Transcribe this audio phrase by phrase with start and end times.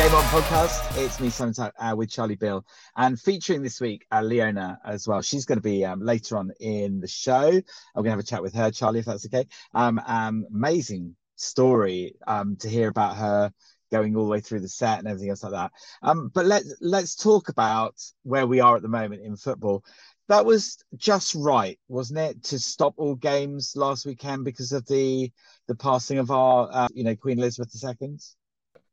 [0.00, 0.96] Game On podcast.
[0.96, 2.64] It's me, Simon, uh, with Charlie Bill,
[2.96, 5.20] and featuring this week uh, Leona as well.
[5.20, 7.48] She's going to be um, later on in the show.
[7.48, 7.62] I'm
[7.96, 9.46] going to have a chat with her, Charlie, if that's okay.
[9.74, 13.52] Um, um, amazing story um, to hear about her
[13.92, 15.72] going all the way through the set and everything else like that.
[16.00, 19.84] Um, but let's let's talk about where we are at the moment in football.
[20.28, 25.30] That was just right, wasn't it, to stop all games last weekend because of the
[25.68, 28.16] the passing of our, uh, you know, Queen Elizabeth II.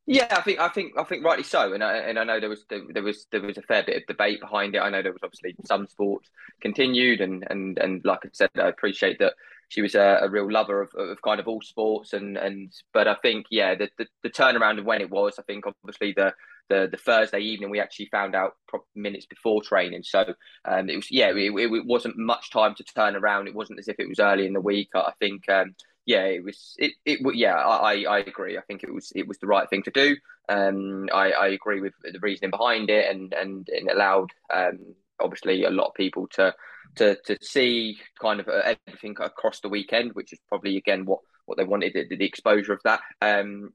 [0.10, 2.50] Yeah, I think I think I think rightly so, and I, and I know there
[2.50, 4.80] was there, there, was there was a fair bit of debate behind it.
[4.80, 6.30] I know there was obviously some sports
[6.62, 9.34] continued, and and and like I said, I appreciate that
[9.68, 13.10] she was a, a real lover of, of kind of all sports, and and but
[13.10, 16.34] I think yeah, the, the, the turnaround of when it was, I think obviously the
[16.70, 18.54] the, the Thursday evening we actually found out
[18.96, 20.34] minutes before training, so
[20.64, 23.50] um, it was yeah, it, it, wasn't much time to turn around.
[23.50, 24.92] It wasn't as if it was early in the week.
[24.96, 25.76] I think um,
[26.08, 28.58] yeah, it was it it yeah, I I agree.
[28.58, 30.16] I think it was it was the right thing to do.
[30.48, 35.66] Um, I I agree with the reasoning behind it, and and, it allowed um obviously
[35.66, 36.56] a lot of people to
[36.96, 41.58] to to see kind of everything across the weekend, which is probably again what what
[41.58, 43.02] they wanted the, the exposure of that.
[43.22, 43.74] Um,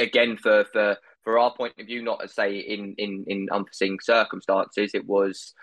[0.00, 3.98] again for for for our point of view, not to say in in in unforeseen
[4.02, 5.54] circumstances, it was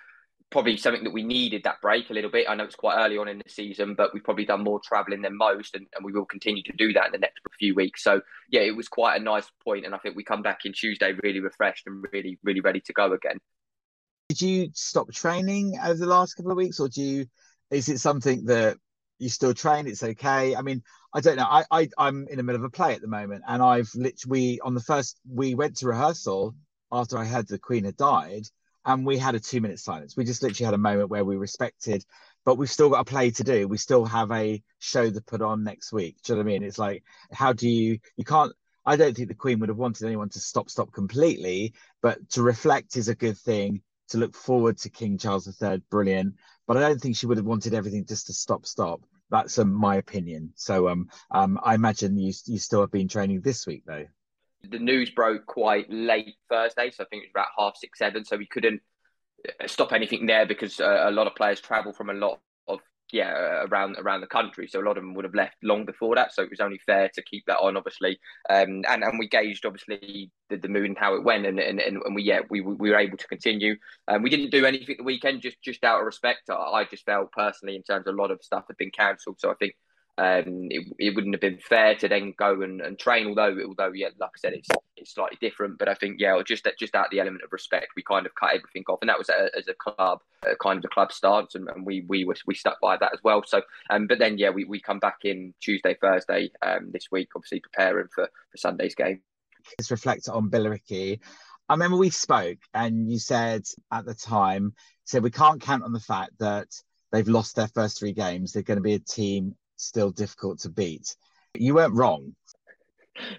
[0.49, 2.47] probably something that we needed that break a little bit.
[2.49, 5.21] I know it's quite early on in the season, but we've probably done more travelling
[5.21, 8.03] than most, and, and we will continue to do that in the next few weeks.
[8.03, 10.73] So yeah, it was quite a nice point, and I think we come back in
[10.73, 13.37] Tuesday really refreshed and really really ready to go again.
[14.29, 17.25] Did you stop training over the last couple of weeks, or do you?
[17.69, 18.77] Is it something that
[19.19, 19.87] you still train?
[19.87, 20.55] It's okay.
[20.55, 20.81] I mean,
[21.13, 21.47] I don't know.
[21.49, 24.61] I, I I'm in the middle of a play at the moment, and I've literally
[24.61, 26.55] on the first we went to rehearsal
[26.89, 28.43] after I heard the Queen had died
[28.87, 30.15] and we had a two minute silence.
[30.15, 32.05] We just literally had a moment where we respected,
[32.45, 33.67] but we've still got a play to do.
[33.67, 36.15] We still have a show to put on next week.
[36.23, 36.63] Do you know what I mean?
[36.63, 38.53] It's like, how do you, you can't,
[38.85, 42.41] I don't think the Queen would have wanted anyone to stop, stop completely, but to
[42.41, 43.81] reflect is a good thing.
[44.11, 46.35] To look forward to King Charles III, brilliant.
[46.65, 49.01] But I don't think she would have wanted everything just to stop, stop.
[49.29, 50.53] That's um, my opinion.
[50.55, 54.05] So um, um, I imagine you you still have been training this week though
[54.69, 58.25] the news broke quite late Thursday, so I think it was about half six, seven.
[58.25, 58.81] So we couldn't
[59.47, 62.79] uh, stop anything there because uh, a lot of players travel from a lot of
[63.11, 64.67] yeah around around the country.
[64.67, 66.33] So a lot of them would have left long before that.
[66.33, 68.19] So it was only fair to keep that on, obviously.
[68.49, 71.79] Um, and and we gauged obviously the, the mood and how it went, and and,
[71.79, 73.75] and we yeah we, we were able to continue.
[74.07, 76.49] Um, we didn't do anything the weekend just just out of respect.
[76.49, 79.39] I, I just felt personally in terms of a lot of stuff had been cancelled.
[79.39, 79.75] So I think
[80.19, 83.27] um, it, it wouldn't have been fair to then go and, and train.
[83.27, 85.77] Although, although yeah, like I said, it's it's slightly different.
[85.77, 88.55] But I think yeah, just just out the element of respect, we kind of cut
[88.55, 91.53] everything off, and that was a, as a club, a kind of a club stance,
[91.53, 93.43] and, and we we were we stuck by that as well.
[93.45, 93.61] So,
[93.91, 97.59] um, but then yeah, we, we come back in Tuesday, Thursday, um, this week, obviously
[97.59, 99.21] preparing for for Sunday's game.
[99.77, 101.19] Let's reflect on Billericay.
[101.69, 104.73] I remember we spoke, and you said at the time,
[105.03, 106.69] said we can't count on the fact that
[107.11, 108.53] they've lost their first three games.
[108.53, 111.15] They're going to be a team still difficult to beat.
[111.53, 112.35] You weren't wrong.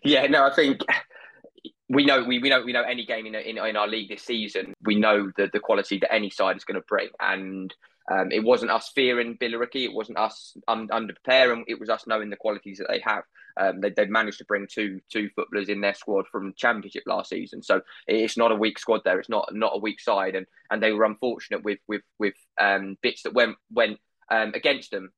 [0.03, 0.81] Yeah, no, I think
[1.89, 4.23] we know we, we know we know any game in, in, in our league this
[4.23, 4.75] season.
[4.83, 7.75] We know the the quality that any side is going to bring, and
[8.11, 9.85] um, it wasn't us fearing Billericay.
[9.85, 11.65] It wasn't us un- under preparing.
[11.67, 13.25] It was us knowing the qualities that they have.
[13.61, 17.31] Um, they, have managed to bring two two footballers in their squad from Championship last
[17.31, 19.19] season, so it's not a weak squad there.
[19.19, 22.97] It's not not a weak side, and and they were unfortunate with with with um,
[23.03, 23.99] bits that went went
[24.31, 25.11] um, against them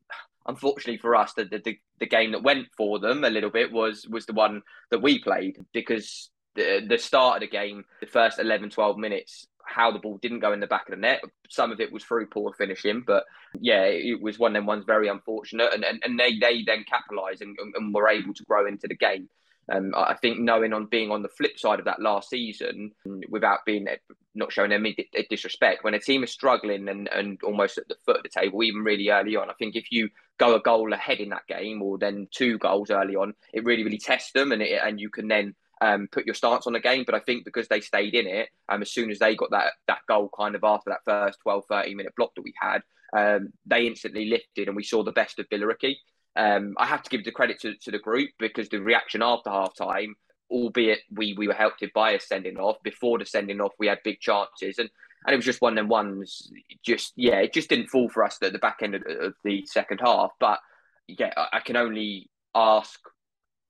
[0.47, 4.07] unfortunately for us, the, the the game that went for them a little bit was
[4.09, 8.39] was the one that we played because the the start of the game, the first
[8.39, 11.23] 11, 12 minutes, how the ball didn't go in the back of the net.
[11.49, 13.25] Some of it was through poor finishing, but
[13.61, 16.85] yeah, it was one of them ones very unfortunate, and and, and they they then
[16.89, 19.29] capitalised and, and were able to grow into the game.
[19.71, 22.91] Um, I think knowing on being on the flip side of that last season,
[23.29, 23.87] without being
[24.35, 24.97] not showing any
[25.31, 28.63] disrespect, when a team is struggling and, and almost at the foot of the table,
[28.63, 30.09] even really early on, I think if you
[30.39, 33.85] go a goal ahead in that game or then two goals early on, it really
[33.85, 36.81] really tests them and it, and you can then um, put your stance on the
[36.81, 37.05] game.
[37.07, 39.75] But I think because they stayed in it, um, as soon as they got that
[39.87, 42.83] that goal kind of after that first 12, 13 minute block that we had,
[43.17, 45.95] um, they instantly lifted and we saw the best of Billericay.
[46.37, 49.51] Um, I have to give the credit to, to the group because the reaction after
[49.51, 50.15] half time,
[50.51, 53.99] albeit we, we were helped by a sending off, before the sending off, we had
[54.05, 54.79] big chances.
[54.79, 54.91] And,
[55.27, 56.51] and it was just one of them ones,
[56.85, 59.67] just, yeah, it just didn't fall for us at the back end of, of the
[59.67, 60.31] second half.
[60.39, 60.61] But
[61.07, 62.99] yeah, I, I can only ask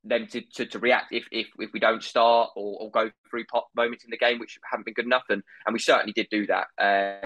[0.04, 3.44] them to, to, to, react if, if if we don't start or, or go through
[3.44, 6.26] pop moments in the game which haven't been good enough and and we certainly did
[6.30, 6.68] do that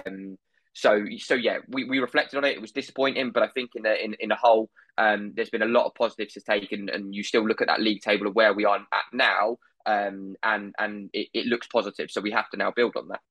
[0.05, 0.37] um,
[0.75, 2.55] so so yeah, we, we reflected on it.
[2.55, 5.63] It was disappointing, but I think in the in, in the whole, um, there's been
[5.63, 8.27] a lot of positives to take, and, and you still look at that league table
[8.27, 9.57] of where we are at now.
[9.85, 12.09] um, and and it, it looks positive.
[12.11, 13.21] So we have to now build on that.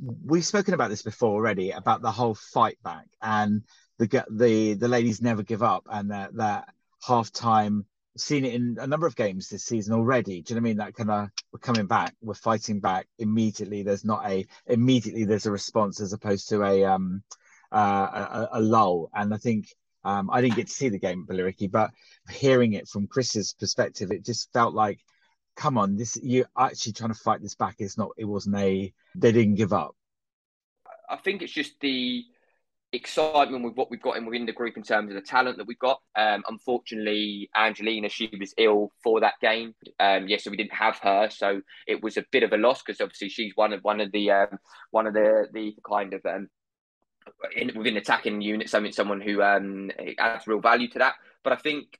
[0.00, 3.62] We've spoken about this before already about the whole fight back and
[3.98, 6.68] the the the ladies never give up and that that
[7.02, 7.84] half time
[8.20, 10.42] seen it in a number of games this season already.
[10.42, 10.76] Do you know what I mean?
[10.78, 13.82] That kind of we're coming back, we're fighting back immediately.
[13.82, 17.22] There's not a immediately there's a response as opposed to a um
[17.72, 19.10] uh, a, a lull.
[19.14, 19.74] And I think
[20.04, 21.90] um I didn't get to see the game at Billericay, but
[22.30, 25.00] hearing it from Chris's perspective, it just felt like,
[25.56, 27.76] come on, this you're actually trying to fight this back.
[27.78, 28.10] It's not.
[28.16, 28.92] It wasn't a.
[29.16, 29.94] They didn't give up.
[31.10, 32.24] I think it's just the
[32.92, 35.66] excitement with what we've got in within the group in terms of the talent that
[35.66, 36.00] we've got.
[36.16, 39.74] Um, unfortunately, Angelina, she was ill for that game.
[40.00, 42.82] Um, yeah, so we didn't have her, so it was a bit of a loss
[42.82, 44.58] because obviously she's one of one of the um,
[44.90, 46.48] one of the the kind of um,
[47.54, 48.74] in, within attacking units.
[48.74, 51.14] I mean, someone who um, adds real value to that.
[51.44, 51.98] But I think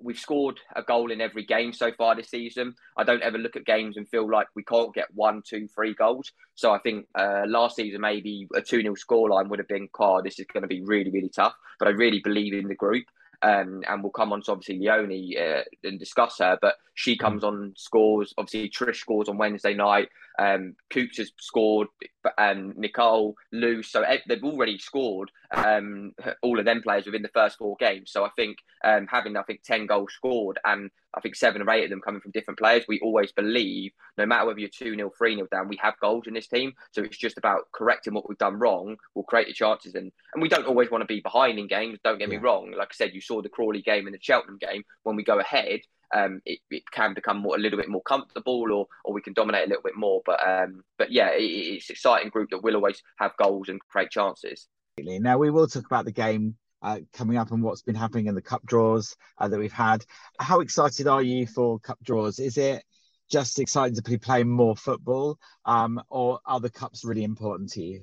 [0.00, 2.74] we've scored a goal in every game so far this season.
[2.96, 5.94] I don't ever look at games and feel like we can't get one, two, three
[5.94, 6.32] goals.
[6.54, 10.22] So I think uh, last season maybe a 2 0 scoreline would have been, car,
[10.22, 11.54] this is going to be really, really tough.
[11.78, 13.04] But I really believe in the group.
[13.40, 16.58] Um, and we'll come on to obviously Leonie uh, and discuss her.
[16.60, 18.34] But she comes on, scores.
[18.36, 20.08] Obviously, Trish scores on Wednesday night.
[20.40, 21.88] Um, Coops has scored,
[22.36, 23.82] and Nicole, Lou.
[23.82, 26.12] So they've already scored um,
[26.42, 28.10] all of them players within the first four games.
[28.10, 31.70] So I think um, having I think ten goals scored and I think seven or
[31.70, 34.94] eight of them coming from different players, we always believe no matter whether you're two
[34.94, 36.72] 0 three 0 down, we have goals in this team.
[36.92, 38.96] So it's just about correcting what we've done wrong.
[39.14, 41.98] We'll create the chances, and and we don't always want to be behind in games.
[42.04, 42.36] Don't get yeah.
[42.36, 42.72] me wrong.
[42.76, 44.84] Like I said, you saw the Crawley game and the Cheltenham game.
[45.04, 45.80] When we go ahead,
[46.14, 49.32] um, it, it can become more, a little bit more comfortable or or we can
[49.32, 50.22] dominate a little bit more.
[50.24, 53.80] But um, but yeah, it, it's an exciting group that will always have goals and
[53.88, 54.68] create chances.
[55.04, 58.34] Now we will talk about the game uh, coming up and what's been happening in
[58.34, 60.04] the cup draws uh, that we've had.
[60.38, 62.38] How excited are you for cup draws?
[62.38, 62.84] Is it
[63.30, 67.82] just exciting to be playing more football, um, or are the cups really important to
[67.82, 68.02] you?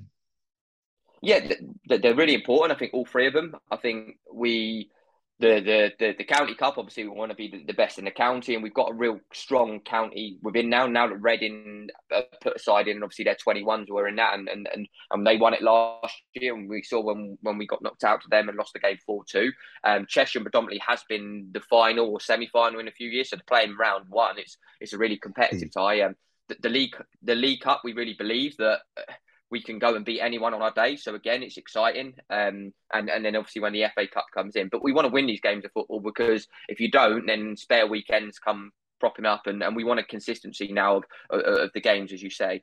[1.22, 1.52] Yeah,
[1.86, 2.76] they're really important.
[2.76, 3.56] I think all three of them.
[3.70, 4.90] I think we
[5.38, 6.78] the, the the the county cup.
[6.78, 8.94] Obviously, we want to be the, the, best in the county, and we've got a
[8.94, 10.86] real strong county within now.
[10.86, 14.34] Now that Reading uh, put aside in, and obviously their twenty ones were in that,
[14.34, 16.54] and, and and and they won it last year.
[16.54, 18.98] And we saw when when we got knocked out to them and lost the game
[19.04, 19.52] four two.
[19.84, 23.36] Um, Chesham predominantly has been the final or semi final in a few years, so
[23.36, 26.00] to play in round one, it's it's a really competitive tie.
[26.00, 26.16] Um,
[26.48, 28.80] the, the league the league cup, we really believe that.
[28.96, 29.12] Uh,
[29.50, 30.96] we can go and beat anyone on our day.
[30.96, 32.14] So again, it's exciting.
[32.30, 35.12] Um, and and then obviously when the FA Cup comes in, but we want to
[35.12, 39.46] win these games of football because if you don't, then spare weekends come propping up,
[39.46, 42.62] and, and we want a consistency now of, of, of the games, as you say.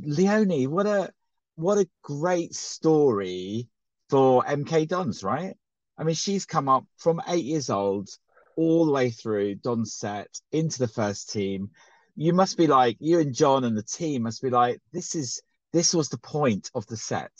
[0.00, 1.10] Leonie, what a
[1.56, 3.68] what a great story
[4.08, 5.56] for MK Dons, right?
[5.98, 8.08] I mean, she's come up from eight years old
[8.56, 11.70] all the way through Donset into the first team.
[12.16, 15.42] You must be like you and John and the team must be like, this is
[15.72, 17.32] this was the point of the set.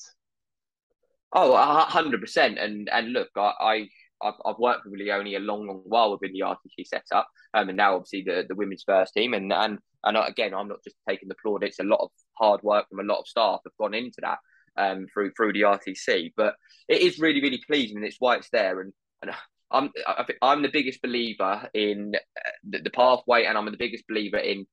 [1.33, 2.59] Oh, hundred percent.
[2.59, 3.89] And and look, I, I
[4.23, 7.95] have worked with Leonie a long, long while within the RTC setup, um, and now
[7.95, 11.37] obviously the, the women's first team, and and and again, I'm not just taking the
[11.41, 11.79] plaudits.
[11.79, 14.39] A lot of hard work from a lot of staff have gone into that
[14.77, 16.55] um, through through the RTC, but
[16.89, 18.81] it is really, really pleasing, and it's why it's there.
[18.81, 18.93] And
[19.23, 19.33] and
[19.71, 23.77] I'm I think I'm the biggest believer in uh, the, the pathway, and I'm the
[23.77, 24.67] biggest believer in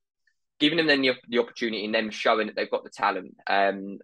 [0.59, 3.35] giving them then the, the opportunity and them showing that they've got the talent.
[3.47, 3.99] Um,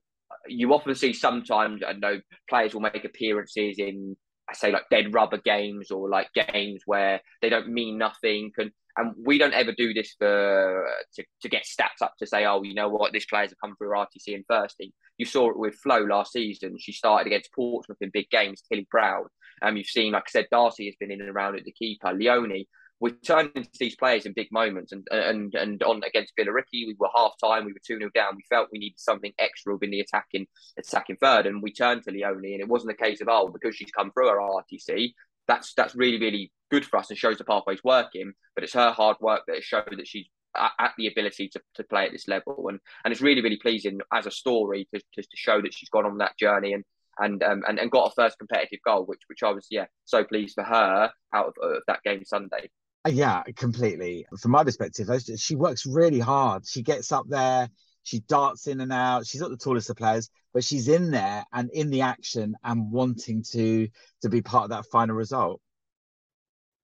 [0.47, 2.19] you often see sometimes, I know
[2.49, 4.15] players will make appearances in,
[4.49, 8.51] I say, like dead rubber games or like games where they don't mean nothing.
[8.57, 12.45] And, and we don't ever do this for to, to get stats up to say,
[12.45, 14.91] oh, you know what, this player's come through RTC and first team.
[15.17, 16.75] You saw it with Flo last season.
[16.77, 19.25] She started against Portsmouth in big games, Tilly Brown.
[19.61, 22.11] Um, you've seen, like I said, Darcy has been in and around at the keeper.
[22.13, 22.67] Leonie,
[23.03, 24.93] we turned into these players in big moments.
[24.93, 28.37] And and and on against Billericay, we were half time, we were 2 0 down.
[28.37, 30.47] We felt we needed something extra in the attacking
[30.79, 31.45] attacking third.
[31.45, 34.11] And we turned to Leonie, and it wasn't a case of, oh, because she's come
[34.11, 35.11] through her RTC,
[35.49, 38.31] that's that's really, really good for us and shows the pathway's working.
[38.55, 41.83] But it's her hard work that has showed that she's at, the ability to, to
[41.83, 42.69] play at this level.
[42.69, 45.89] And and it's really, really pleasing as a story to, to, to show that she's
[45.89, 46.85] gone on that journey and
[47.19, 50.23] and um, and, and got a first competitive goal, which which I was yeah so
[50.23, 52.69] pleased for her out of, of that game Sunday.
[53.05, 54.25] Uh, yeah, completely.
[54.39, 56.65] From my perspective, she works really hard.
[56.65, 57.69] She gets up there,
[58.03, 59.25] she darts in and out.
[59.25, 62.91] She's not the tallest of players, but she's in there and in the action and
[62.91, 63.87] wanting to
[64.21, 65.61] to be part of that final result.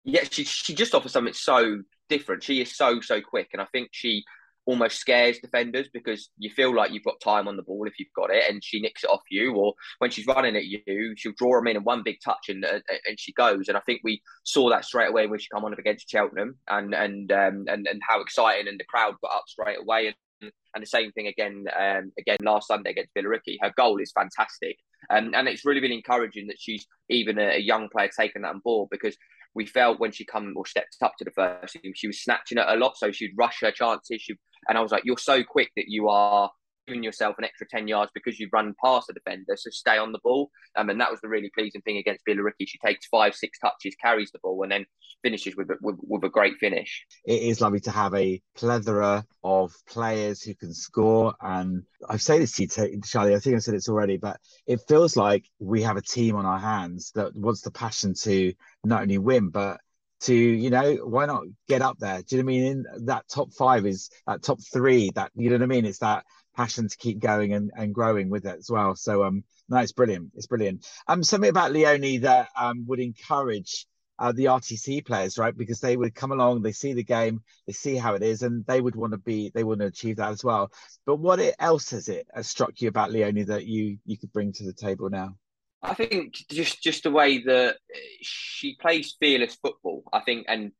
[0.04, 2.42] Yeah, she she just offers something so different.
[2.42, 4.24] She is so so quick, and I think she
[4.68, 8.12] almost scares defenders because you feel like you've got time on the ball if you've
[8.14, 11.32] got it, and she nicks it off you, or when she's running at you, she'll
[11.38, 13.68] draw them in and one big touch and uh, and she goes.
[13.68, 16.58] And I think we saw that straight away when she come on up against Cheltenham,
[16.68, 20.08] and and um, and and how exciting and the crowd got up straight away.
[20.42, 23.56] And, and the same thing again, um, again last Sunday against Billericay.
[23.62, 24.76] Her goal is fantastic,
[25.08, 28.50] um, and it's really been encouraging that she's even a, a young player taking that
[28.50, 29.16] on board because
[29.58, 32.58] we felt when she come or stepped up to the first team, she was snatching
[32.58, 32.96] it a lot.
[32.96, 34.22] So she'd rush her chances.
[34.22, 34.36] She,
[34.68, 36.48] and I was like, you're so quick that you are
[36.88, 39.56] giving yourself an extra 10 yards because you've run past the defender.
[39.56, 40.50] So stay on the ball.
[40.76, 42.66] Um, and that was the really pleasing thing against Billericay.
[42.66, 44.86] She takes five, six touches, carries the ball, and then
[45.22, 47.04] finishes with, with, with a great finish.
[47.24, 51.34] It is lovely to have a plethora of players who can score.
[51.40, 54.80] And I've said this to you, Charlie, I think I've said this already, but it
[54.88, 58.52] feels like we have a team on our hands that wants the passion to
[58.84, 59.80] not only win, but
[60.20, 63.06] to you know why not get up there do you know what i mean in
[63.06, 66.24] that top five is that top three that you know what i mean it's that
[66.58, 68.96] passion to keep going and, and growing with it as well.
[68.96, 70.32] So um, no, it's brilliant.
[70.34, 70.84] It's brilliant.
[71.06, 73.86] Um, something about Leonie that um would encourage
[74.18, 75.56] uh, the RTC players, right?
[75.56, 78.66] Because they would come along, they see the game, they see how it is, and
[78.66, 80.72] they would want to be, they want to achieve that as well.
[81.06, 84.52] But what else has it has struck you about Leonie that you you could bring
[84.54, 85.36] to the table now?
[85.80, 87.76] I think just just the way that
[88.20, 90.02] she plays fearless football.
[90.12, 90.72] I think, and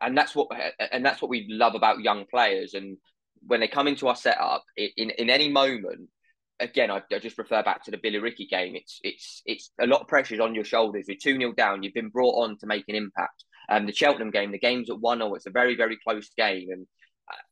[0.00, 0.48] and that's what
[0.90, 2.74] and that's what we love about young players.
[2.74, 2.96] And
[3.46, 6.08] when they come into our setup in in any moment,
[6.60, 8.76] again, I, I just refer back to the Billericay game.
[8.76, 11.06] It's it's it's a lot of pressures on your shoulders.
[11.08, 11.82] You're two 0 down.
[11.82, 13.44] You've been brought on to make an impact.
[13.68, 16.68] Um, the Cheltenham game, the game's at one 0 It's a very very close game,
[16.70, 16.86] and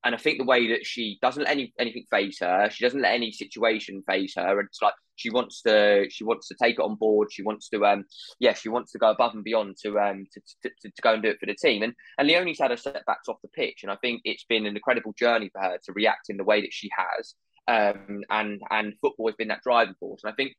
[0.05, 3.01] and I think the way that she doesn't let any anything phase her, she doesn't
[3.01, 6.75] let any situation phase her, and it's like she wants to she wants to take
[6.79, 7.29] it on board.
[7.33, 8.05] She wants to um
[8.39, 11.15] yeah she wants to go above and beyond to um to, to, to, to go
[11.15, 11.83] and do it for the team.
[11.83, 14.77] And and Leonie's had her setbacks off the pitch, and I think it's been an
[14.77, 17.35] incredible journey for her to react in the way that she has.
[17.69, 20.53] Um and and football has been that driving force, and I think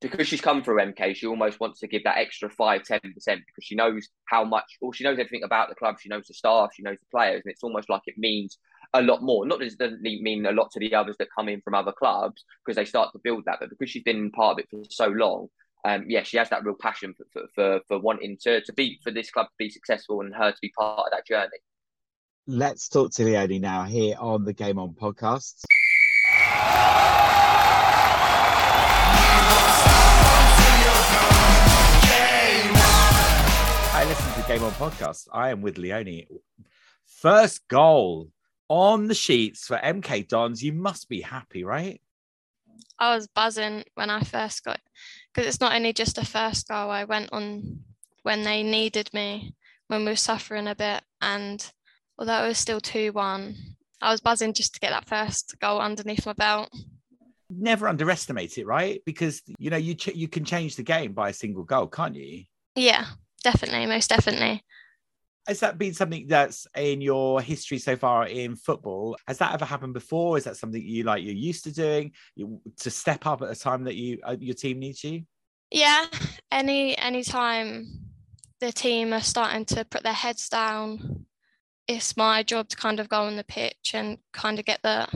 [0.00, 3.44] because she's come through MK, she almost wants to give that extra 5 10% because
[3.62, 5.96] she knows how much, or she knows everything about the club.
[6.00, 8.58] She knows the staff, she knows the players, and it's almost like it means
[8.94, 9.46] a lot more.
[9.46, 11.92] Not that it doesn't mean a lot to the others that come in from other
[11.92, 14.82] clubs because they start to build that, but because she's been part of it for
[14.88, 15.48] so long,
[15.84, 18.98] um, yeah, she has that real passion for, for, for, for wanting to, to be,
[19.02, 21.58] for this club to be successful and her to be part of that journey.
[22.46, 25.62] Let's talk to Leonie now here on the Game On podcast.
[33.92, 35.28] I listen to the Game On podcast.
[35.32, 36.26] I am with Leonie.
[37.04, 38.30] First goal
[38.68, 40.62] on the sheets for MK Dons.
[40.62, 42.00] You must be happy, right?
[42.98, 44.80] I was buzzing when I first got
[45.32, 46.90] because it's not only just a first goal.
[46.90, 47.80] I went on
[48.22, 49.54] when they needed me
[49.88, 51.72] when we were suffering a bit, and
[52.18, 53.56] although it was still two one,
[54.00, 56.70] I was buzzing just to get that first goal underneath my belt.
[57.50, 59.02] Never underestimate it, right?
[59.04, 62.14] Because you know you ch- you can change the game by a single goal, can't
[62.14, 62.44] you?
[62.76, 63.06] Yeah,
[63.42, 64.62] definitely, most definitely.
[65.48, 69.16] Has that been something that's in your history so far in football?
[69.26, 70.38] Has that ever happened before?
[70.38, 73.58] Is that something you like you're used to doing you, to step up at a
[73.58, 75.22] time that you uh, your team needs you?
[75.70, 76.06] Yeah,
[76.52, 78.10] any any time
[78.60, 81.26] the team are starting to put their heads down,
[81.88, 85.08] it's my job to kind of go on the pitch and kind of get the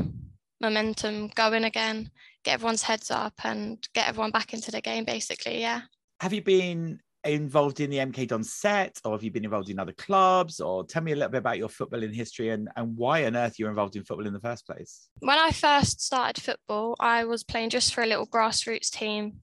[0.61, 2.11] momentum going again,
[2.44, 5.82] get everyone's heads up and get everyone back into the game basically, yeah.
[6.20, 9.78] Have you been involved in the MK Don set, or have you been involved in
[9.78, 10.61] other clubs?
[10.61, 13.58] Or tell me a little bit about your footballing history and, and why on earth
[13.58, 15.08] you're involved in football in the first place.
[15.20, 19.40] When I first started football, I was playing just for a little grassroots team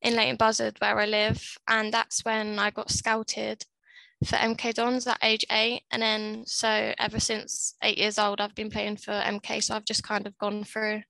[0.00, 1.56] in Leighton Buzzard, where I live.
[1.66, 3.64] And that's when I got scouted
[4.24, 5.82] for MK Dons at age eight.
[5.90, 9.62] And then, so ever since eight years old, I've been playing for MK.
[9.62, 11.02] So I've just kind of gone through.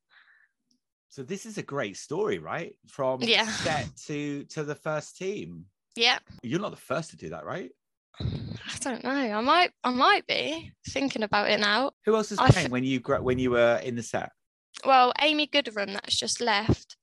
[1.09, 2.75] So this is a great story, right?
[2.89, 3.47] From yeah.
[3.47, 5.67] set to to the first team.
[5.97, 6.19] Yeah.
[6.43, 7.71] You're not the first to do that, right?
[8.21, 9.11] I don't know.
[9.11, 9.71] I might.
[9.83, 11.93] I might be thinking about it now.
[12.05, 14.31] Who else was playing f- when you when you were in the set?
[14.85, 16.97] Well, Amy Gooderham, that's just left.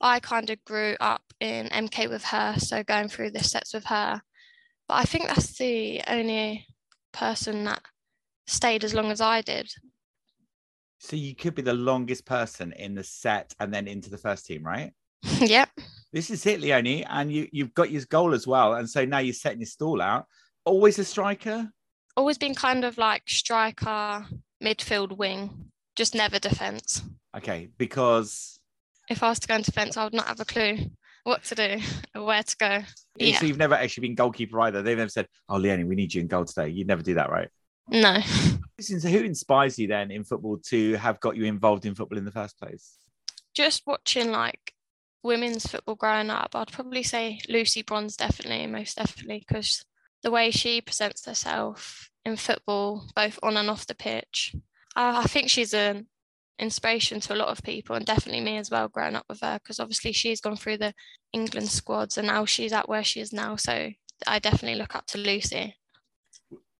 [0.00, 3.84] I kind of grew up in MK with her, so going through the sets with
[3.84, 4.22] her.
[4.88, 6.66] But I think that's the only
[7.12, 7.82] person that
[8.46, 9.70] stayed as long as I did.
[10.98, 14.46] So you could be the longest person in the set and then into the first
[14.46, 14.92] team, right?
[15.40, 15.68] yep.
[16.12, 19.18] This is it, Leonie, and you you've got your goal as well, and so now
[19.18, 20.26] you're setting your stall out.
[20.64, 21.70] Always a striker.
[22.16, 24.26] Always been kind of like striker,
[24.62, 27.02] midfield, wing, just never defense.
[27.36, 28.60] Okay, because
[29.08, 30.90] if I was to go into defense, I would not have a clue
[31.24, 31.78] what to do
[32.14, 32.82] or where to go.
[33.16, 33.38] Yeah.
[33.38, 34.82] So you've never actually been goalkeeper either.
[34.82, 37.30] They've never said, "Oh, Leonie, we need you in goal today." You'd never do that,
[37.30, 37.48] right?
[37.88, 38.20] No.
[38.80, 42.24] So who inspires you then in football to have got you involved in football in
[42.24, 42.96] the first place?
[43.54, 44.72] Just watching like
[45.22, 49.84] women's football growing up, I'd probably say Lucy Bronze definitely, most definitely, because
[50.22, 54.54] the way she presents herself in football, both on and off the pitch,
[54.96, 56.06] I think she's an
[56.62, 59.58] inspiration to a lot of people and definitely me as well growing up with her
[59.58, 60.94] because obviously she's gone through the
[61.32, 63.90] England squads and now she's at where she is now so
[64.26, 65.76] I definitely look up to Lucy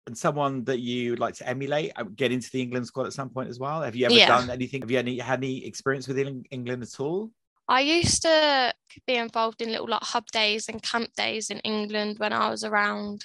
[0.06, 3.12] and someone that you would like to emulate uh, get into the England squad at
[3.12, 4.28] some point as well have you ever Yeah.
[4.28, 7.30] done anything have you any had any experience with England at all
[7.68, 8.74] I used to
[9.06, 12.64] be involved in little like hub days and camp days in England when I was
[12.64, 13.24] around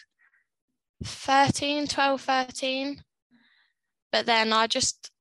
[1.04, 3.02] 13, 12, 13.
[4.12, 5.12] But then I just,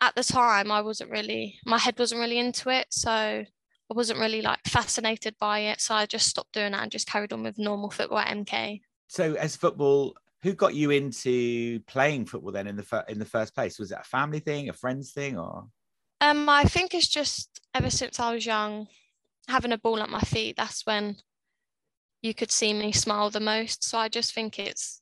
[0.00, 2.86] at the time, I wasn't really, my head wasn't really into it.
[2.90, 3.46] So I
[3.94, 5.80] wasn't really like fascinated by it.
[5.80, 8.80] So I just stopped doing that and just carried on with normal football at MK.
[9.08, 13.24] so as football who got you into playing football then in the fir- in the
[13.24, 15.66] first place was it a family thing a friends thing or
[16.20, 18.86] Um, I think it's just ever since I was young,
[19.48, 21.16] having a ball at my feet, that's when
[22.22, 23.84] you could see me smile the most.
[23.84, 25.00] So I just think it's,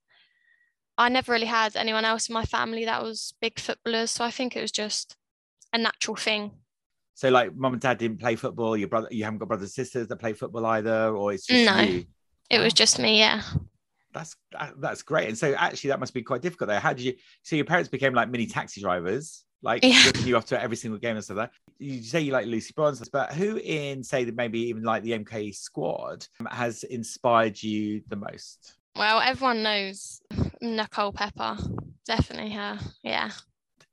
[0.98, 4.10] I never really had anyone else in my family that was big footballers.
[4.10, 5.16] So I think it was just
[5.72, 6.52] a natural thing.
[7.14, 9.86] so like mum and dad didn't play football your brother you haven't got brothers and
[9.86, 11.80] sisters that play football either or it's just No.
[11.80, 12.04] you
[12.50, 13.42] It was just me, yeah.
[14.14, 14.36] that's
[14.78, 17.56] that's great and so actually that must be quite difficult there how did you so
[17.56, 20.10] your parents became like mini taxi drivers like Yeah.
[20.24, 22.72] you off to every single game and stuff like that you say you like lucy
[22.76, 28.02] bronze but who in say that maybe even like the mk squad has inspired you
[28.08, 30.20] the most Well, everyone knows
[30.60, 31.56] Nicole Pepper.
[32.06, 32.78] Definitely her.
[33.02, 33.30] Yeah.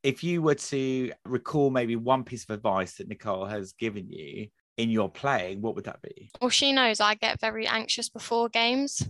[0.03, 4.47] if you were to recall maybe one piece of advice that nicole has given you
[4.77, 8.49] in your playing what would that be Well, she knows I get very anxious before
[8.49, 9.07] games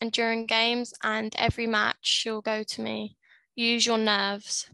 [0.00, 3.16] and during games, and every match she'll go to me,
[3.56, 4.70] use your nerves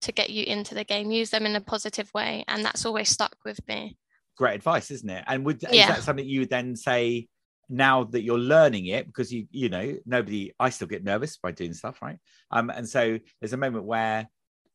[0.00, 2.44] to get you into the game, use them in a positive way.
[2.48, 3.96] And that's always stuck with me.
[4.36, 5.24] great advice, isn't it?
[5.28, 7.28] And would is that something you would then say
[7.70, 11.52] now that you're learning it because you you know nobody I still get nervous by
[11.52, 12.18] doing stuff, right?
[12.50, 14.28] Um, and so there's a moment where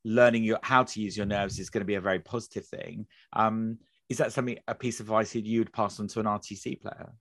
[0.05, 3.05] learning your how to use your nerves is going to be a very positive thing.
[3.33, 6.25] Um, is that something a piece of advice that you would pass on to an
[6.27, 7.11] RTC player?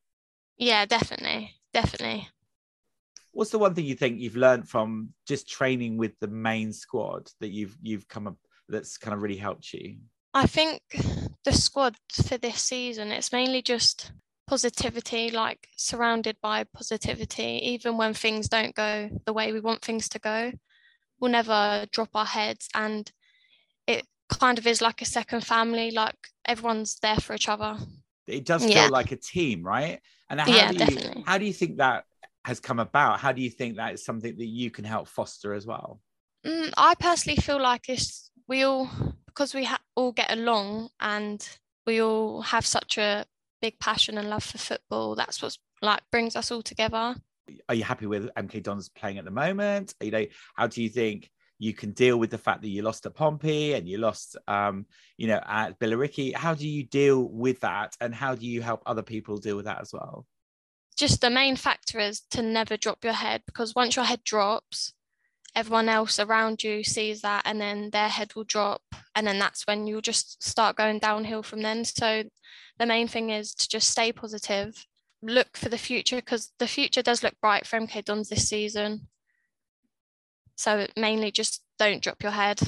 [0.58, 1.50] Yeah, definitely.
[1.72, 2.28] Definitely.
[3.32, 7.28] What's the one thing you think you've learned from just training with the main squad
[7.40, 8.36] that you've you've come up
[8.68, 9.96] that's kind of really helped you?
[10.34, 10.80] I think
[11.44, 14.12] the squad for this season, it's mainly just
[14.46, 20.08] positivity, like surrounded by positivity, even when things don't go the way we want things
[20.10, 20.52] to go.
[21.20, 23.10] We'll never drop our heads, and
[23.86, 27.78] it kind of is like a second family, like everyone's there for each other.
[28.26, 28.88] it does feel Yeah.
[28.88, 30.00] like a team, right?
[30.30, 31.24] And how Yeah, do you definitely.
[31.26, 32.04] how do you think that
[32.44, 33.20] has come about?
[33.20, 36.00] How do you think that is something that you can help foster as well?
[36.46, 38.90] Mm, I personally feel like it's we all
[39.26, 41.46] because we ha- all get along and
[41.86, 43.26] we all have such a
[43.64, 45.14] big passion and love for football.
[45.14, 47.16] That's what's like brings us all together.
[47.66, 49.94] Are you happy with MK Dons playing at the moment?
[50.02, 53.06] You know, how do you think you can deal with the fact that you lost
[53.06, 54.84] at Pompey and you lost, um,
[55.16, 56.34] you know, at Billericay?
[56.34, 59.64] How do you deal with that, and how do you help other people deal with
[59.64, 60.26] that as well?
[60.96, 64.92] just the main factor is to never drop your head because once your head drops,
[65.54, 68.82] everyone else around you sees that and then their head will drop.
[69.14, 71.84] And then that's when you'll just start going downhill from then.
[71.84, 72.24] So
[72.78, 74.86] the main thing is to just stay positive,
[75.22, 79.08] look for the future because the future does look bright for MK Dons this season.
[80.56, 82.60] So mainly just don't drop your head.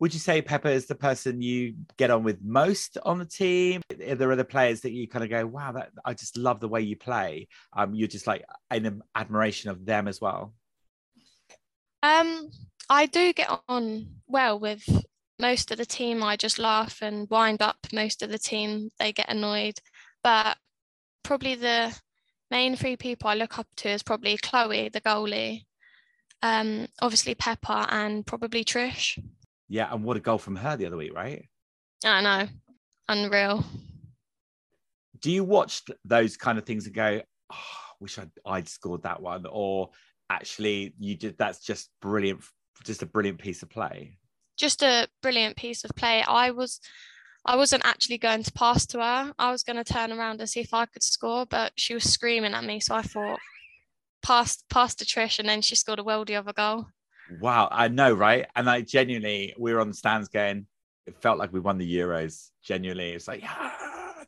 [0.00, 3.82] Would you say Pepper is the person you get on with most on the team?
[4.08, 6.68] Are there other players that you kind of go, wow, that I just love the
[6.68, 7.48] way you play?
[7.76, 10.54] Um, you're just like in admiration of them as well.
[12.02, 12.50] Um,
[12.88, 14.84] I do get on well with
[15.38, 16.22] most of the team.
[16.22, 18.90] I just laugh and wind up most of the team.
[18.98, 19.78] They get annoyed,
[20.22, 20.56] but
[21.22, 21.96] probably the
[22.50, 25.64] main three people I look up to is probably Chloe, the goalie,
[26.42, 29.18] um, obviously Pepper, and probably Trish.
[29.68, 31.46] Yeah, and what a goal from her the other week, right?
[32.04, 32.48] I know,
[33.08, 33.64] unreal.
[35.20, 37.20] Do you watch those kind of things and go,
[37.52, 37.56] oh,
[38.00, 39.90] wish I'd, I'd scored that one, or
[40.30, 41.36] actually you did?
[41.38, 42.42] That's just brilliant,
[42.84, 44.18] just a brilliant piece of play.
[44.56, 46.22] Just a brilliant piece of play.
[46.26, 46.80] I was.
[47.46, 49.32] I wasn't actually going to pass to her.
[49.38, 52.04] I was going to turn around and see if I could score, but she was
[52.04, 52.78] screaming at me.
[52.80, 53.38] So I thought,
[54.22, 56.88] pass, pass to Trish, and then she scored a worldie of a goal.
[57.40, 58.46] Wow, I know, right?
[58.54, 60.66] And I genuinely, we were on the stands going,
[61.06, 62.50] it felt like we won the Euros.
[62.62, 63.70] Genuinely, it's like, yeah,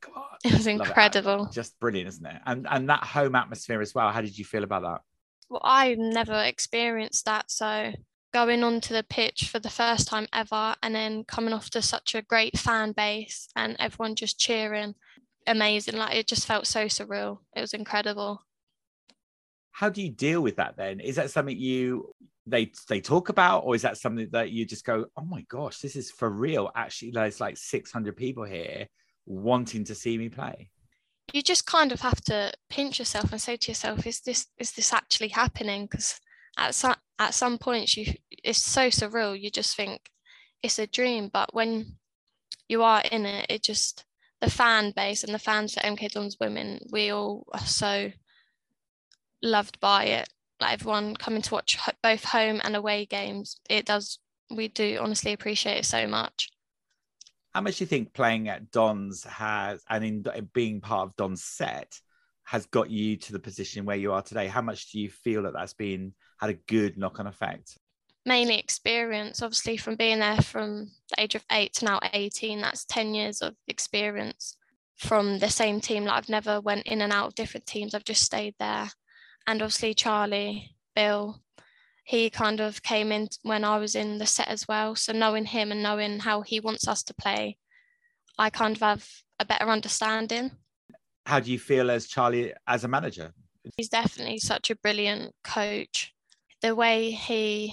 [0.00, 0.24] come on.
[0.44, 0.86] It was Love it.
[0.86, 1.46] incredible.
[1.52, 2.40] Just brilliant, isn't it?
[2.46, 4.10] And and that home atmosphere as well.
[4.10, 5.00] How did you feel about that?
[5.50, 7.50] Well, I never experienced that.
[7.50, 7.92] So
[8.32, 12.14] going onto the pitch for the first time ever and then coming off to such
[12.14, 14.94] a great fan base and everyone just cheering
[15.46, 17.38] amazing like it just felt so surreal.
[17.56, 18.42] It was incredible.
[19.72, 21.00] How do you deal with that then?
[21.00, 22.14] Is that something you
[22.46, 25.78] they they talk about or is that something that you just go oh my gosh
[25.80, 28.86] this is for real actually there's like 600 people here
[29.26, 30.70] wanting to see me play
[31.32, 34.72] you just kind of have to pinch yourself and say to yourself is this is
[34.72, 35.86] this actually happening?
[35.90, 36.20] Because
[36.58, 40.10] at some at some points you it's so surreal you just think
[40.62, 41.96] it's a dream but when
[42.68, 44.04] you are in it it just
[44.40, 48.10] the fan base and the fans for MK Dons women we all are so
[49.42, 50.28] loved by it.
[50.60, 54.18] Like everyone coming to watch both home and away games it does
[54.50, 56.50] we do honestly appreciate it so much
[57.54, 61.16] how much do you think playing at Dons has and in uh, being part of
[61.16, 61.98] Don's set
[62.44, 64.46] has got you to the position where you are today?
[64.46, 67.76] How much do you feel that that's been had a good knock on effect?
[68.24, 72.60] Mainly experience, obviously, from being there from the age of eight to now 18.
[72.60, 74.56] That's 10 years of experience
[74.96, 76.04] from the same team.
[76.04, 77.94] Like I've never went in and out of different teams.
[77.94, 78.88] I've just stayed there.
[79.46, 81.40] And obviously, Charlie, Bill,
[82.04, 84.94] he kind of came in when I was in the set as well.
[84.96, 87.58] So knowing him and knowing how he wants us to play,
[88.38, 89.08] I kind of have
[89.38, 90.52] a better understanding
[91.26, 93.32] how do you feel as Charlie as a manager?
[93.76, 96.12] He's definitely such a brilliant coach.
[96.62, 97.72] The way he,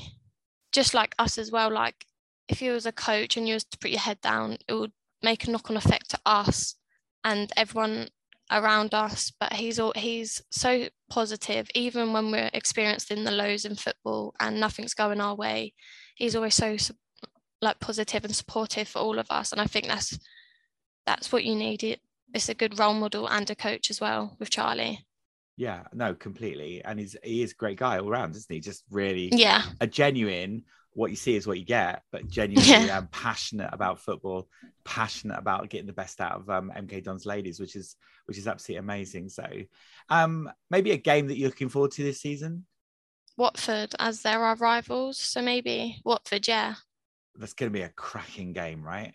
[0.72, 2.06] just like us as well, like
[2.48, 4.92] if you was a coach and you was to put your head down, it would
[5.24, 6.76] make a knock-on effect to us
[7.24, 8.10] and everyone
[8.52, 9.32] around us.
[9.40, 14.60] But he's all he's so positive, even when we're experiencing the lows in football and
[14.60, 15.74] nothing's going our way.
[16.15, 16.78] He's always so
[17.62, 20.17] like positive and supportive for all of us, and I think that's
[21.06, 22.00] that's what you need
[22.34, 25.06] it's a good role model and a coach as well with Charlie.
[25.56, 26.84] Yeah, no, completely.
[26.84, 28.60] And he's he is a great guy all around, isn't he?
[28.60, 30.63] Just really yeah, a genuine
[30.98, 32.98] what you see is what you get, but genuinely yeah.
[32.98, 34.50] um, passionate about football,
[34.84, 38.48] passionate about getting the best out of um, MK Dons ladies, which is which is
[38.48, 39.30] absolutely amazing.
[39.30, 39.48] So,
[40.10, 42.66] um, maybe a game that you're looking forward to this season.
[43.38, 46.74] Watford, as they're our rivals, so maybe Watford, yeah.
[47.36, 49.14] That's going to be a cracking game, right?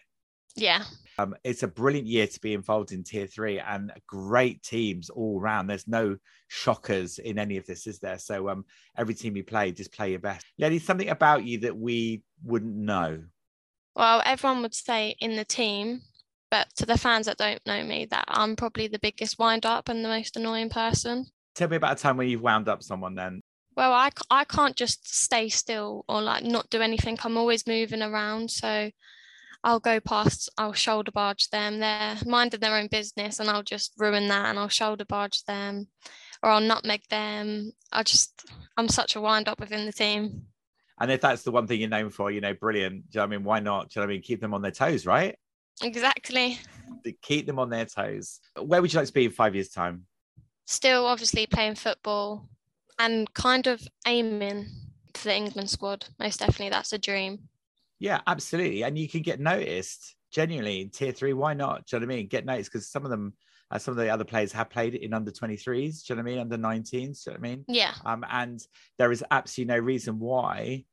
[0.54, 0.84] Yeah.
[1.18, 5.40] Um, it's a brilliant year to be involved in tier three and great teams all
[5.40, 5.68] round.
[5.68, 6.16] There's no
[6.48, 8.18] shockers in any of this, is there?
[8.18, 8.64] So um,
[8.96, 10.46] every team you play, just play your best.
[10.58, 13.22] Lenny, something about you that we wouldn't know.
[13.94, 16.00] Well, everyone would say in the team,
[16.50, 19.88] but to the fans that don't know me, that I'm probably the biggest wind up
[19.88, 21.26] and the most annoying person.
[21.54, 23.42] Tell me about a time when you've wound up someone then.
[23.76, 27.18] Well, I, I can't just stay still or like not do anything.
[27.22, 28.50] I'm always moving around.
[28.50, 28.90] So
[29.64, 31.78] I'll go past, I'll shoulder barge them.
[31.78, 35.88] They're minding their own business and I'll just ruin that and I'll shoulder barge them
[36.42, 37.72] or I'll nutmeg them.
[37.92, 38.44] I just,
[38.76, 40.46] I'm such a wind up within the team.
[41.00, 43.10] And if that's the one thing you're known for, you know, brilliant.
[43.10, 43.44] Do you know I mean?
[43.44, 43.90] Why not?
[43.90, 44.22] Do you know I mean?
[44.22, 45.36] Keep them on their toes, right?
[45.82, 46.58] Exactly.
[47.22, 48.40] Keep them on their toes.
[48.60, 50.06] Where would you like to be in five years' time?
[50.66, 52.48] Still, obviously, playing football
[52.98, 54.66] and kind of aiming
[55.14, 56.06] for the England squad.
[56.20, 57.48] Most definitely, that's a dream.
[58.02, 58.82] Yeah, absolutely.
[58.82, 61.34] And you can get noticed genuinely in tier three.
[61.34, 61.86] Why not?
[61.86, 62.26] Do you know what I mean?
[62.26, 63.32] Get noticed because some of them,
[63.70, 65.64] uh, some of the other players have played in under 23s.
[65.64, 66.38] Do you know what I mean?
[66.40, 66.90] Under 19s.
[66.90, 67.64] Do you know what I mean?
[67.68, 67.94] Yeah.
[68.04, 68.60] Um, and
[68.98, 70.84] there is absolutely no reason why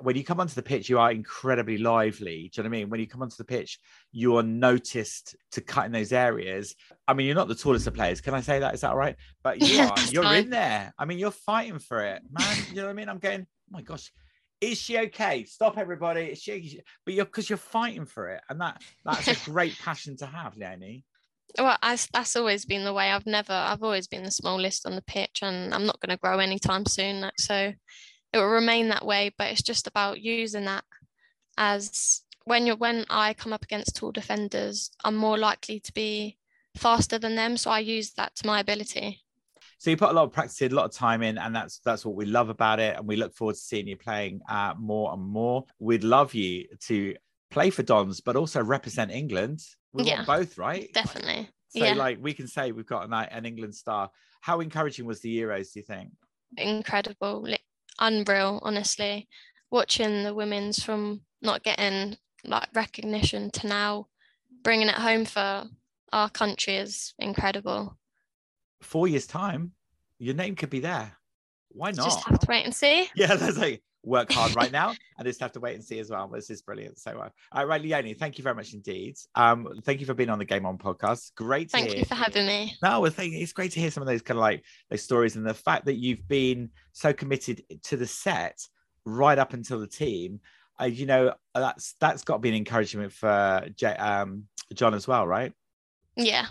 [0.00, 2.50] when you come onto the pitch, you are incredibly lively.
[2.54, 2.90] Do you know what I mean?
[2.90, 3.80] When you come onto the pitch,
[4.12, 6.76] you are noticed to cut in those areas.
[7.08, 8.20] I mean, you're not the tallest of players.
[8.20, 8.74] Can I say that?
[8.74, 9.16] Is that all right?
[9.42, 9.94] But you are.
[10.10, 10.44] You're fine.
[10.44, 10.94] in there.
[10.96, 12.56] I mean, you're fighting for it, man.
[12.70, 13.08] You know what I mean?
[13.08, 14.12] I'm going, oh my gosh,
[14.70, 15.44] is she okay?
[15.44, 16.22] Stop everybody.
[16.26, 20.16] Is she, but you're because you're fighting for it, and that that's a great passion
[20.18, 21.04] to have, Leonie.
[21.58, 23.10] Well, that's always been the way.
[23.10, 26.20] I've never, I've always been the smallest on the pitch, and I'm not going to
[26.20, 27.30] grow anytime soon.
[27.38, 27.72] So
[28.32, 29.32] it will remain that way.
[29.38, 30.84] But it's just about using that
[31.56, 36.38] as when you're when I come up against tall defenders, I'm more likely to be
[36.76, 37.56] faster than them.
[37.56, 39.23] So I use that to my ability.
[39.78, 41.80] So you put a lot of practice in, a lot of time in, and that's
[41.84, 42.96] that's what we love about it.
[42.96, 45.64] And we look forward to seeing you playing uh, more and more.
[45.78, 47.14] We'd love you to
[47.50, 49.60] play for Dons, but also represent England.
[49.92, 50.88] We yeah, want both, right?
[50.92, 51.50] Definitely.
[51.68, 51.94] So, yeah.
[51.94, 54.10] like, we can say we've got an, an England star.
[54.40, 55.72] How encouraging was the Euros?
[55.72, 56.10] Do you think?
[56.56, 57.46] Incredible,
[57.98, 58.60] unreal.
[58.62, 59.28] Honestly,
[59.70, 64.06] watching the women's from not getting like recognition to now
[64.62, 65.64] bringing it home for
[66.12, 67.96] our country is incredible
[68.84, 69.72] four years' time,
[70.18, 71.12] your name could be there.
[71.70, 72.06] Why not?
[72.06, 73.08] Just have to wait and see.
[73.16, 76.10] Yeah, that's like, work hard right now and just have to wait and see as
[76.10, 76.28] well.
[76.28, 76.98] This is brilliant.
[76.98, 79.16] So, uh, all right, Leonie, thank you very much indeed.
[79.34, 81.34] Um, thank you for being on the Game On podcast.
[81.34, 81.70] Great.
[81.70, 81.98] thank hear.
[81.98, 82.76] you for having me.
[82.82, 85.36] No, well, thank, it's great to hear some of those kind of like those stories
[85.36, 88.66] and the fact that you've been so committed to the set
[89.04, 90.40] right up until the team.
[90.80, 94.44] Uh, you know, that's that's got to be an encouragement for J- um,
[94.74, 95.52] John as well, right?
[96.16, 96.46] Yeah.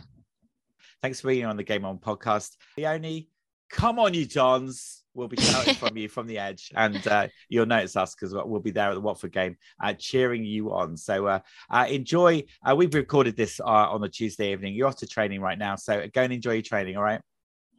[1.04, 2.52] Thanks for being on the Game On podcast.
[2.78, 3.28] Leonie,
[3.70, 5.04] come on, you Dons.
[5.14, 8.62] We'll be shouting from you from the edge, and uh, you'll notice us because we'll
[8.62, 10.96] be there at the Watford game, uh, cheering you on.
[10.96, 11.40] So uh,
[11.70, 12.46] uh enjoy.
[12.66, 14.76] Uh, we've recorded this uh, on a Tuesday evening.
[14.76, 16.96] You're off to training right now, so go and enjoy your training.
[16.96, 17.20] All right.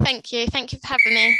[0.02, 0.46] Thank you.
[0.46, 1.34] Thank you for having me.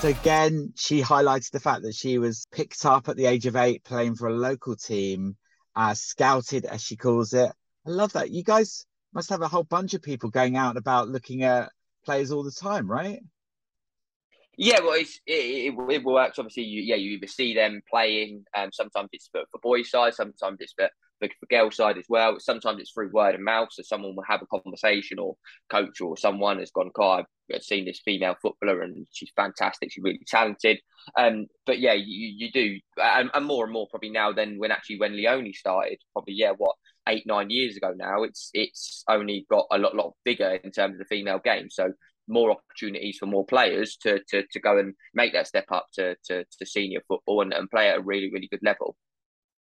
[0.00, 3.56] So again, she highlighted the fact that she was picked up at the age of
[3.56, 5.36] eight, playing for a local team,
[5.74, 7.50] uh, scouted as she calls it.
[7.84, 8.30] I love that.
[8.30, 11.72] You guys must have a whole bunch of people going out about looking at
[12.04, 13.18] players all the time, right?
[14.56, 16.38] Yeah, well, it's, it, it, it works.
[16.38, 19.90] Obviously, you, yeah, you either see them playing, and um, sometimes it's for, for boys'
[19.90, 22.38] side, sometimes it's for for, for girls' side as well.
[22.38, 25.36] Sometimes it's through word of mouth, so someone will have a conversation, or
[25.70, 29.92] coach or someone has gone, "God, I've seen this female footballer, and she's fantastic.
[29.92, 30.78] She's really talented."
[31.16, 32.04] Um, but yeah, you,
[32.36, 35.98] you do, and, and more and more probably now than when actually when Leonie started,
[36.12, 36.76] probably yeah, what
[37.08, 38.22] eight nine years ago now.
[38.22, 41.70] It's it's only got a lot lot bigger in terms of the female game.
[41.70, 41.92] So
[42.28, 46.14] more opportunities for more players to to, to go and make that step up to,
[46.26, 48.96] to, to senior football and, and play at a really really good level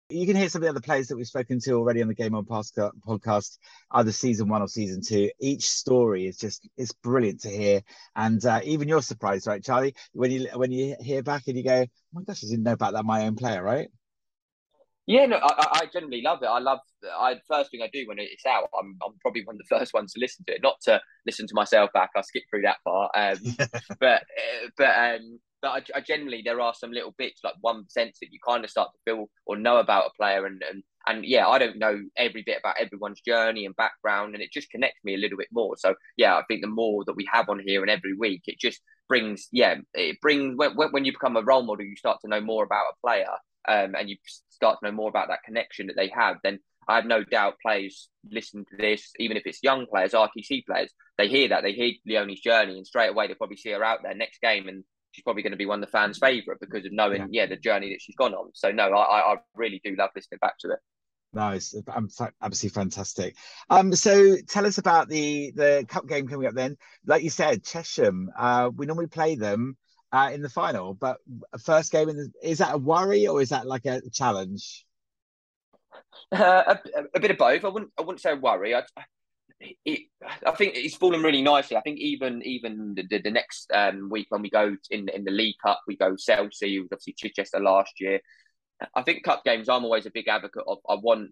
[0.09, 2.15] you can hear some of the other players that we've spoken to already on the
[2.15, 3.59] Game On Past podcast,
[3.91, 5.31] either season one or season two.
[5.41, 7.83] Each story is just it's brilliant to hear,
[8.15, 11.65] and uh, even you're surprised, right, Charlie, when you when you hear back and you
[11.65, 13.89] go, oh "My gosh, I didn't know about that my own player," right?
[15.07, 16.47] Yeah, no, I, I generally love it.
[16.47, 16.81] I love.
[17.05, 19.95] I first thing I do when it's out, I'm I'm probably one of the first
[19.95, 22.11] ones to listen to it, not to listen to myself back.
[22.17, 23.39] I skip through that part, um,
[24.01, 27.85] but uh, but um, but I, I, generally there are some little bits like one
[27.85, 30.83] percent that you kind of start to feel or know about a player, and and
[31.07, 34.71] and yeah, I don't know every bit about everyone's journey and background, and it just
[34.71, 35.77] connects me a little bit more.
[35.77, 38.59] So yeah, I think the more that we have on here and every week, it
[38.59, 42.29] just brings yeah, it brings when when you become a role model, you start to
[42.29, 43.33] know more about a player,
[43.69, 44.17] um, and you
[44.51, 47.57] start to know more about that connection that they have, then I have no doubt
[47.61, 51.73] players listen to this, even if it's young players, RTC players, they hear that, they
[51.73, 54.85] hear Leonie's journey, and straight away they probably see her out there next game, and
[55.17, 57.43] she's probably going to be one of the fans' favourite because of knowing, yeah.
[57.43, 57.47] yeah.
[57.47, 58.51] the journey that she's gone on.
[58.53, 60.79] So no, I, I really do love listening back to it.
[61.33, 62.09] Nice, I'm
[62.41, 63.37] absolutely fantastic.
[63.69, 66.55] Um, so tell us about the the cup game coming up.
[66.55, 68.29] Then, like you said, Chesham.
[68.39, 69.77] Uh, we normally play them
[70.13, 70.95] uh, in the final.
[70.95, 71.19] But
[71.63, 74.87] first game in the, is that a worry or is that like a challenge?
[76.33, 77.65] Uh, a, a, bit of both.
[77.65, 77.93] I wouldn't.
[77.99, 78.75] I wouldn't say worry.
[78.75, 78.83] I,
[79.61, 80.01] it,
[80.45, 81.77] I think it's fallen really nicely.
[81.77, 85.31] I think even even the, the, next um, week when we go in in the
[85.31, 88.21] League Cup, we go Chelsea, obviously Chichester last year.
[88.95, 89.69] I think cup games.
[89.69, 90.79] I'm always a big advocate of.
[90.89, 91.31] I want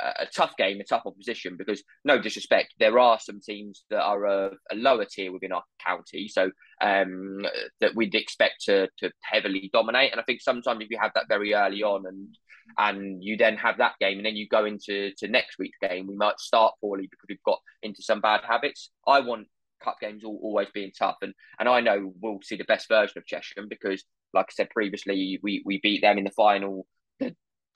[0.00, 4.24] a tough game, a tough opposition, because no disrespect, there are some teams that are
[4.24, 7.44] a, a lower tier within our county, so um,
[7.80, 10.12] that we'd expect to to heavily dominate.
[10.12, 12.36] And I think sometimes if you have that very early on, and
[12.78, 16.06] and you then have that game, and then you go into to next week's game,
[16.06, 18.90] we might start poorly because we've got into some bad habits.
[19.06, 19.48] I want
[19.82, 23.18] cup games all, always being tough, and and I know we'll see the best version
[23.18, 26.86] of Chesham because like I said previously, we we beat them in the final
[27.18, 27.34] the,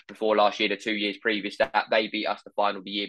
[0.09, 3.09] before last year, the two years previous that they beat us the final the year.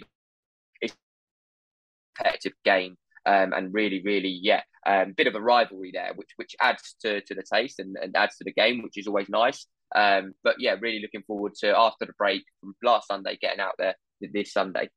[0.82, 2.98] It's a competitive game.
[3.24, 7.22] Um, and really, really, yeah, um, bit of a rivalry there, which which adds to,
[7.22, 9.68] to the taste and, and adds to the game, which is always nice.
[9.96, 13.76] Um, but yeah, really looking forward to after the break from last Sunday, getting out
[13.78, 14.90] there this Sunday.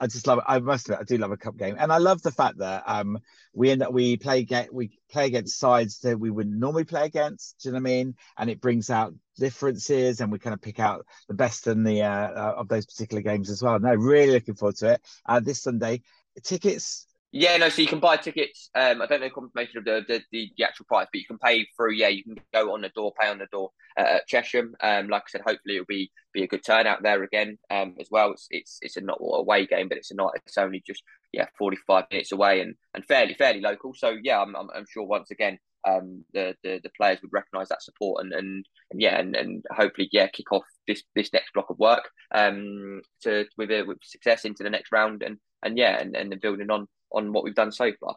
[0.00, 0.44] I just love it.
[0.46, 2.84] I must admit, I do love a cup game, and I love the fact that
[2.86, 3.18] um
[3.52, 7.04] we end up we play get we play against sides that we would normally play
[7.04, 7.56] against.
[7.60, 8.14] Do you know what I mean?
[8.36, 12.02] And it brings out differences, and we kind of pick out the best in the
[12.02, 13.78] uh of those particular games as well.
[13.80, 15.02] No, really looking forward to it.
[15.26, 16.02] Uh, this Sunday,
[16.44, 17.68] tickets yeah, no.
[17.68, 18.70] So you can buy tickets.
[18.74, 21.66] Um, I don't know confirmation of the, the, the, actual price, but you can pay
[21.76, 21.94] through.
[21.94, 24.72] Yeah, you can go on the door, pay on the door uh, at Chesham.
[24.82, 27.58] Um, like I said, hopefully it'll be be a good turnout there again.
[27.70, 28.32] Um, as well.
[28.32, 30.32] It's it's it's a not away game, but it's a not.
[30.36, 33.92] It's only just yeah, forty five minutes away and and fairly fairly local.
[33.94, 37.68] So yeah, I'm I'm, I'm sure once again um, the, the the players would recognise
[37.68, 41.52] that support and, and and yeah and, and hopefully yeah kick off this this next
[41.52, 45.78] block of work um to with a, with success into the next round and and
[45.78, 48.16] yeah and, and building on on what we've done so far.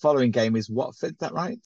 [0.00, 1.58] Following game is Watford, that right?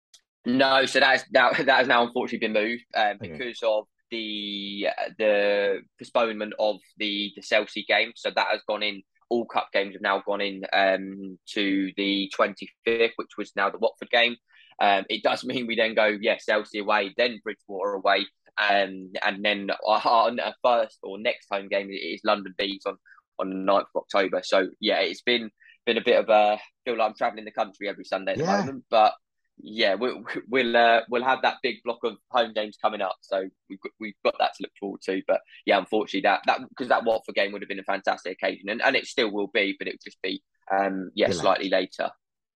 [0.47, 3.33] No, so that is now that has now unfortunately been moved um, okay.
[3.33, 8.13] because of the the postponement of the the Chelsea game.
[8.15, 12.31] So that has gone in all cup games have now gone in um, to the
[12.39, 14.37] 25th, which was now the Watford game.
[14.81, 18.27] Um, it does mean we then go, yes, Chelsea away, then Bridgwater away,
[18.59, 22.97] um, and then our, our first or next home game is London Bees on
[23.41, 24.43] on the 9th of October.
[24.45, 25.51] So yeah, it's been
[25.87, 28.45] been a bit of a feel like I'm traveling the country every Sunday at yeah.
[28.45, 29.15] the moment, but
[29.59, 33.45] yeah, we'll we'll uh, we'll have that big block of home games coming up, so
[33.69, 35.23] we've got, we've got that to look forward to.
[35.27, 38.69] But yeah, unfortunately, that that because that Watford game would have been a fantastic occasion,
[38.69, 40.43] and, and it still will be, but it would just be
[40.73, 42.11] um yeah slightly later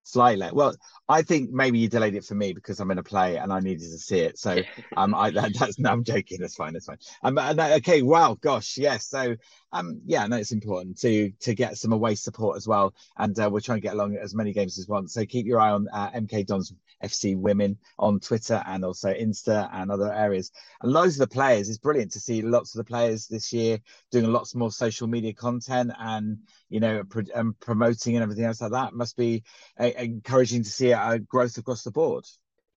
[0.09, 0.49] slightly.
[0.53, 0.75] Well,
[1.09, 3.61] I think maybe you delayed it for me because I'm in a play and I
[3.61, 4.38] needed to see it.
[4.38, 4.62] So
[4.97, 6.38] um, I that, that's no, I'm joking.
[6.41, 6.73] That's fine.
[6.73, 6.99] That's fine.
[7.23, 8.03] Um, and, okay.
[8.03, 8.37] Wow.
[8.41, 8.79] Gosh.
[8.79, 9.07] Yes.
[9.09, 9.37] So
[9.73, 13.51] um, yeah, no, it's important to to get some away support as well, and uh,
[13.51, 15.13] we're trying to get along as many games as once.
[15.13, 16.73] So keep your eye on uh, MK Dons
[17.05, 20.51] FC Women on Twitter and also Insta and other areas.
[20.81, 21.69] And loads of the players.
[21.69, 23.79] It's brilliant to see lots of the players this year
[24.11, 28.61] doing lots more social media content and you know pro- and promoting and everything else
[28.61, 28.95] like that.
[28.95, 29.45] Must be
[29.79, 32.25] uh, encouraging to see a growth across the board.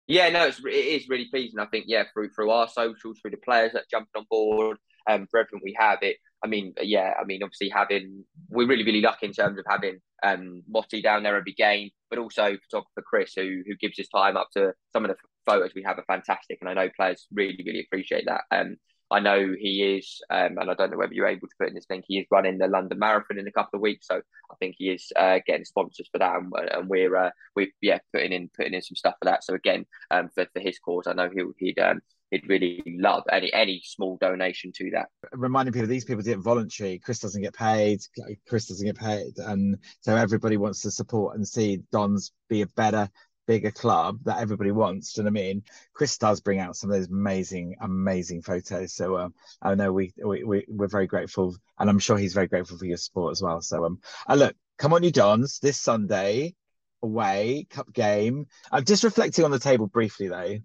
[0.07, 1.59] Yeah, no, it's, it is really pleasing.
[1.59, 4.77] I think, yeah, through through our socials, through the players that jumped on board,
[5.09, 9.01] um, for we have, it I mean, yeah, I mean, obviously having we're really really
[9.01, 13.33] lucky in terms of having um Motti down there every game, but also photographer Chris
[13.35, 16.59] who who gives his time up to some of the photos we have are fantastic,
[16.61, 18.41] and I know players really really appreciate that.
[18.51, 18.77] Um,
[19.11, 21.73] I know he is, um, and I don't know whether you're able to put in
[21.73, 22.05] this link.
[22.07, 24.91] He is running the London Marathon in a couple of weeks, so I think he
[24.91, 28.75] is uh, getting sponsors for that, and, and we're uh, we're yeah putting in putting
[28.75, 29.43] in some stuff for that.
[29.43, 33.23] So again, um, for, for his cause, I know he'll, he'd um, he'd really love
[33.31, 35.09] any any small donation to that.
[35.31, 36.99] Reminding people these people did voluntary.
[36.99, 38.01] Chris doesn't get paid.
[38.47, 42.67] Chris doesn't get paid, and so everybody wants to support and see Dons be a
[42.67, 43.09] better,
[43.47, 45.13] bigger club that everybody wants.
[45.13, 45.63] Do you know what I mean?
[45.93, 48.93] Chris does bring out some of those amazing, amazing photos.
[48.93, 52.47] So um, I know we, we we we're very grateful, and I'm sure he's very
[52.47, 53.61] grateful for your support as well.
[53.61, 56.55] So um, uh, look, come on, you Dons, this Sunday
[57.01, 58.45] away cup game.
[58.71, 60.57] I'm just reflecting on the table briefly though.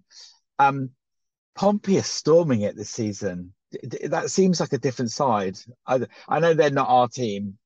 [0.59, 0.91] Um,
[1.55, 3.53] Pompey are storming it this season.
[4.03, 5.57] That seems like a different side.
[5.87, 7.57] I, I know they're not our team,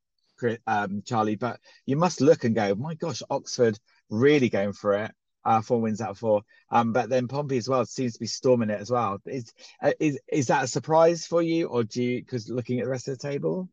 [0.68, 3.78] um, Charlie, but you must look and go, my gosh, Oxford
[4.10, 5.12] really going for it.
[5.46, 6.42] Uh, four wins out of four.
[6.70, 9.20] Um, but then Pompey as well seems to be storming it as well.
[9.26, 12.86] Is uh, is is that a surprise for you, or do you because looking at
[12.86, 13.70] the rest of the table?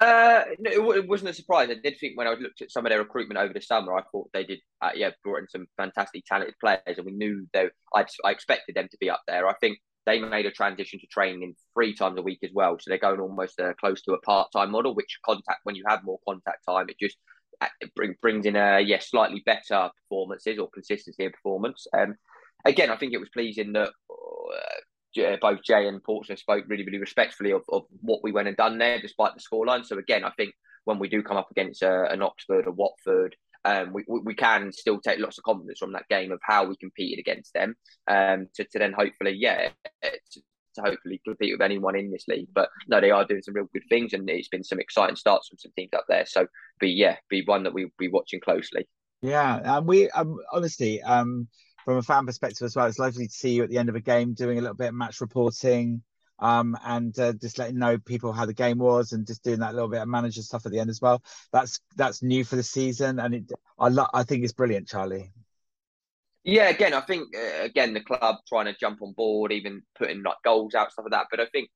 [0.00, 1.70] Uh, no, it wasn't a surprise.
[1.70, 4.02] I did think when I looked at some of their recruitment over the summer, I
[4.10, 7.68] thought they did, uh, yeah, brought in some fantastic, talented players, and we knew they.
[7.94, 9.46] I, I expected them to be up there.
[9.46, 12.88] I think they made a transition to training three times a week as well, so
[12.88, 14.94] they're going almost uh, close to a part-time model.
[14.94, 17.16] Which contact, when you have more contact time, it just
[17.60, 21.86] uh, it bring, brings in a yeah slightly better performances or consistency of performance.
[21.96, 22.16] Um,
[22.64, 24.80] again, I think it was pleasing that uh,
[25.40, 28.78] both Jay and Portsmouth spoke really, really respectfully of, of what we went and done
[28.78, 29.84] there, despite the scoreline.
[29.84, 33.36] So again, I think when we do come up against a, an Oxford or Watford,
[33.64, 36.76] um, we, we can still take lots of confidence from that game of how we
[36.76, 37.76] competed against them
[38.08, 39.68] um, to, to then hopefully, yeah,
[40.02, 40.40] to,
[40.74, 42.48] to hopefully compete with anyone in this league.
[42.52, 45.48] But no, they are doing some real good things, and it's been some exciting starts
[45.48, 46.26] from some teams up there.
[46.26, 46.46] So,
[46.80, 48.88] be yeah, be one that we'll be watching closely.
[49.20, 51.46] Yeah, and we um, honestly, um,
[51.84, 52.86] from a fan perspective as well.
[52.86, 54.88] It's lovely to see you at the end of a game doing a little bit
[54.88, 56.02] of match reporting
[56.38, 59.74] um, and uh, just letting know people how the game was and just doing that
[59.74, 61.22] little bit of manager stuff at the end as well.
[61.52, 65.32] That's that's new for the season, and it I lo- I think it's brilliant, Charlie.
[66.44, 70.22] Yeah, again, I think uh, again the club trying to jump on board, even putting
[70.24, 71.26] like goals out stuff like that.
[71.30, 71.70] But I think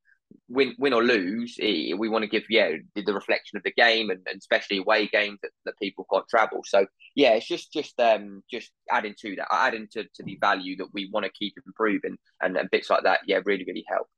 [0.48, 4.20] win win or lose, we want to give yeah the reflection of the game and,
[4.28, 6.62] and especially away games that, that people can't travel.
[6.64, 10.76] So yeah, it's just just um just adding to that, adding to, to the value
[10.78, 13.20] that we want to keep improving and, and bits like that.
[13.26, 14.08] Yeah, really really help.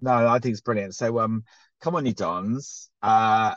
[0.00, 0.94] No, I think it's brilliant.
[0.94, 1.44] So um,
[1.80, 2.90] come on, you dons.
[3.02, 3.54] Uh,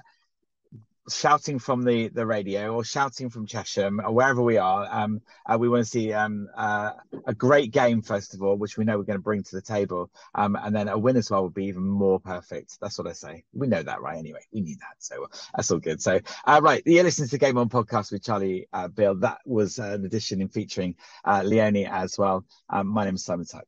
[1.09, 4.87] shouting from the the radio or shouting from Chesham or wherever we are.
[4.89, 6.91] Um, uh, we want to see um, uh,
[7.25, 9.61] a great game first of all, which we know we're going to bring to the
[9.61, 12.77] table, um, and then a win as well would be even more perfect.
[12.81, 13.43] That's what I say.
[13.53, 14.17] We know that, right?
[14.17, 16.01] Anyway, we need that, so that's all good.
[16.01, 19.15] So, uh, right, you're listening to the Game On podcast with Charlie uh, Bill.
[19.15, 22.45] That was an edition in featuring uh, Leonie as well.
[22.69, 23.65] Um, my name is Simon Tuck.